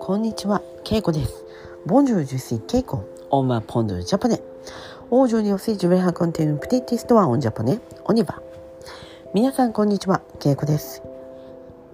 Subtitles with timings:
[0.00, 1.44] こんにちは、けいこです。
[1.86, 4.40] ボンジュージューケイコ、オーマーポンドジャパネ。
[5.10, 6.32] 王女におせじめはコプ
[6.68, 8.42] テティストアオンジャパネ、オニバ。
[9.32, 11.02] 皆さん、こんにちは、けいこです。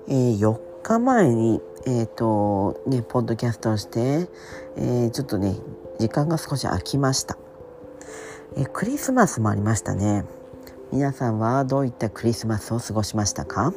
[0.08, 4.30] え、4日前に、えっ、と、ね、ポッドキャストをして、
[4.76, 5.56] え、ちょっとね、
[5.98, 7.36] 時間が少し空きました。
[8.56, 10.24] え、クリスマスもありましたね。
[10.92, 13.72] 皆さんはどういったクリスマスを過ごしましたか？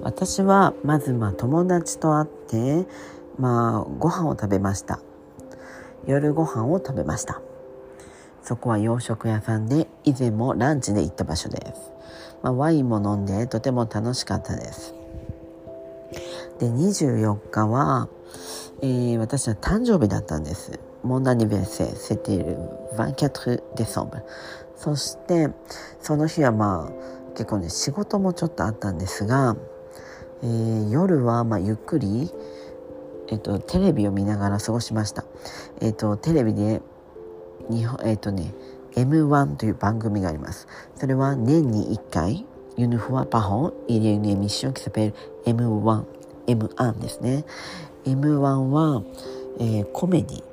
[0.00, 2.86] 私はまずまあ友達と会って
[3.38, 5.00] まあご飯を食べました。
[6.06, 7.40] 夜ご飯を食べました。
[8.42, 11.90] そこは洋食屋さんで以前もランチで行った場所です、
[12.44, 14.94] まあ、ワインも飲んでとても楽しかったです。
[16.60, 18.08] で24日は、
[18.82, 20.78] えー私は誕生日だったんです。
[21.02, 22.56] モンダニベーセセティル
[22.96, 24.22] 24デソンブ
[24.76, 25.50] そして
[26.00, 29.56] その日はまあ結構ね仕事もちょっとあったんですが
[30.42, 32.30] えー夜はまあゆっくり、
[33.28, 35.24] えっとテレビを見ながら過ごしました。
[35.80, 36.82] えっとテレビで
[37.70, 38.52] 日本えっとね
[38.94, 40.68] M1 という番組があります。
[40.96, 45.14] それは年に1回ユニフォアパホンイリエネミッション qui s'appelle
[45.46, 46.04] M1
[46.46, 47.44] M1 ですね。
[48.04, 49.02] M1 は、
[49.58, 50.44] えーコメディ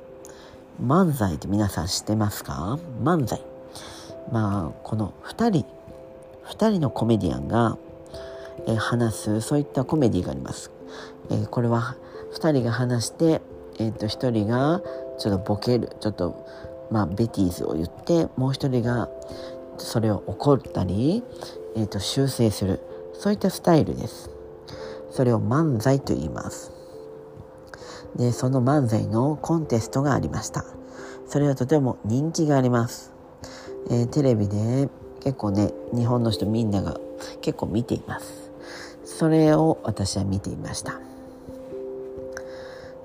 [0.82, 2.78] 漫才って皆さん知ってますか？
[3.02, 3.40] 漫才
[4.32, 5.66] まあこの2人
[6.46, 7.78] 2人のコメディアンが
[8.66, 10.70] えー話すそういったコメディがあります。
[11.30, 11.96] えーこれは
[12.34, 13.40] 2人が話して、
[13.78, 14.82] えー、と1人が
[15.18, 16.46] ちょっとボケるちょっと、
[16.90, 19.08] まあ、ベティーズを言ってもう1人が
[19.78, 21.22] それを怒ったり、
[21.76, 22.80] えー、と修正する
[23.14, 24.30] そういったスタイルです。
[25.10, 26.72] それを漫才と言います。
[28.16, 30.64] でその漫才のコンテストがありました。
[31.26, 33.12] それはとても人気があります。
[33.90, 34.88] えーテレビで
[35.20, 36.98] 結構ね日本の人みんなが
[37.40, 38.50] 結構見ています。
[39.04, 40.98] それを私は見ていました、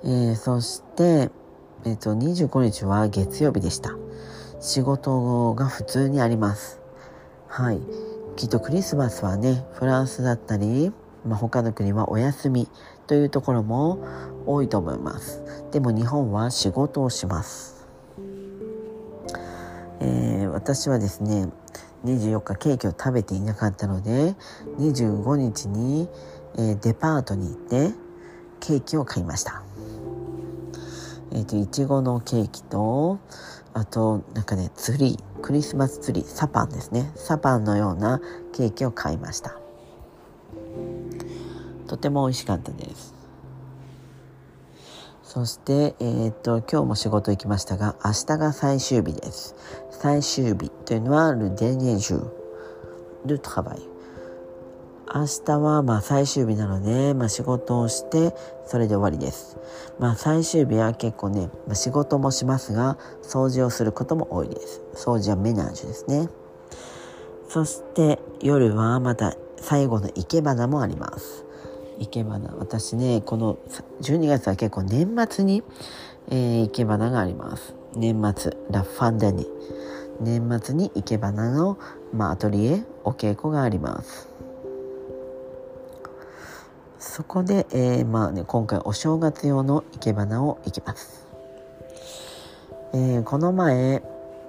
[0.04, 1.30] えーそして、
[1.86, 3.96] えー、と25日は月曜日でした。
[4.60, 6.80] 仕事が普通にあります。
[7.48, 7.80] はい。
[8.36, 10.92] きっとクリスマスはねフランスだったり、
[11.26, 12.70] まあ、他の国はお休み
[13.08, 14.00] というところも
[14.52, 15.44] 多いと思います。
[15.72, 17.88] でも日本は仕事をします。
[20.00, 21.48] えー私はですね
[22.04, 24.36] 24日ケーキを食べていなかったので
[24.80, 26.10] 25日に、
[26.58, 27.92] えーデパートに行って
[28.60, 29.62] ケーキを買いました。
[31.32, 33.20] えっ、といちごのケーキと
[33.76, 37.12] あとなんかねツリークリスマスツリーサパンですね。
[37.16, 38.20] サパンのような
[38.54, 39.60] ケーキを買いました。
[41.86, 43.19] とても美味しかったです。
[45.30, 49.54] そして、えーっと、今日も仕事行きましたが、明日が最終日です。
[49.92, 52.32] 最終日というのは、le dernier jour
[53.28, 53.78] du travail。
[55.14, 58.34] 明日はまあ最終日なので、まあ、仕事をして、
[58.66, 59.60] それで終わりです。
[60.00, 64.82] まあ最終日は結構ね、まあ、仕事もしますが、掃除をすることも多いです。
[64.96, 66.28] 掃除はメナージュですね。
[67.48, 71.46] そして夜はまた最後の生け花もあります。
[72.00, 72.54] 生け花。
[72.56, 73.58] 私ねこの
[74.02, 75.64] 12月は結構年末に、
[76.30, 77.74] えー、生け花があります。
[77.96, 79.48] 年末ラ・ファンデニ
[80.20, 81.78] 年末に生け花の、
[82.14, 84.28] まあ、アトリエお稽古があります。
[87.00, 91.26] そこで、えーまあね、今回お正月用の生け花を行きます、
[92.94, 94.04] えーこの前、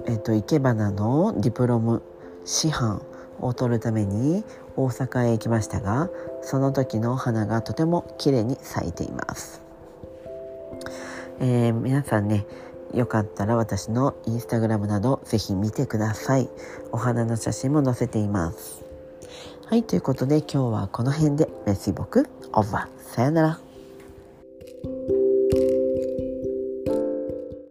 [0.07, 2.03] えー、と生け花のディプロム
[2.45, 3.03] 師範
[3.41, 4.45] を取るために
[4.85, 6.09] 大阪へ行きましたが
[6.43, 9.63] その時の花がとても綺麗に咲いています、
[11.41, 12.47] えー皆さんね
[12.95, 16.49] よかったら私のインスタグラムなどぜひ見てください。
[16.93, 18.85] お花の写真も載せています。
[19.67, 23.15] はいということで今日はこの辺でメッシーボクオーバー。
[23.15, 23.61] さよなら。